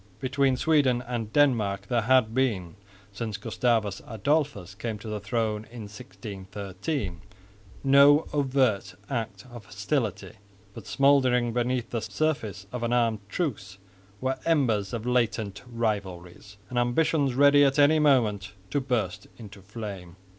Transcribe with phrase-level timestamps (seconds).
[0.19, 2.73] Between Sweden and Denmark there had been,
[3.13, 7.21] since Gustavus Adolphus came to the throne in 1613,
[7.83, 10.31] no overt act of hostility;
[10.73, 13.77] but smouldering beneath the surface of an armed truce
[14.19, 20.15] were embers of latent rivalries and ambitions ready at any moment to burst into flame.